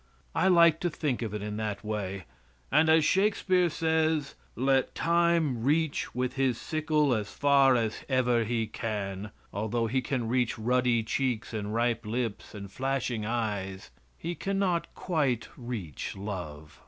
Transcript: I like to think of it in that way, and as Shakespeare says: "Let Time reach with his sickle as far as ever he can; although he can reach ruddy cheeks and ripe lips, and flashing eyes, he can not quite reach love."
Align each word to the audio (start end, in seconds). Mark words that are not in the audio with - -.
I 0.33 0.47
like 0.47 0.79
to 0.79 0.89
think 0.89 1.21
of 1.21 1.31
it 1.35 1.43
in 1.43 1.57
that 1.57 1.83
way, 1.85 2.23
and 2.71 2.89
as 2.89 3.05
Shakespeare 3.05 3.69
says: 3.69 4.33
"Let 4.55 4.95
Time 4.95 5.63
reach 5.63 6.15
with 6.15 6.33
his 6.33 6.59
sickle 6.59 7.13
as 7.13 7.31
far 7.31 7.75
as 7.75 8.03
ever 8.09 8.43
he 8.43 8.65
can; 8.65 9.29
although 9.53 9.85
he 9.85 10.01
can 10.01 10.27
reach 10.27 10.57
ruddy 10.57 11.03
cheeks 11.03 11.53
and 11.53 11.71
ripe 11.71 12.03
lips, 12.03 12.55
and 12.55 12.71
flashing 12.71 13.27
eyes, 13.27 13.91
he 14.17 14.33
can 14.33 14.57
not 14.57 14.91
quite 14.95 15.49
reach 15.55 16.15
love." 16.17 16.79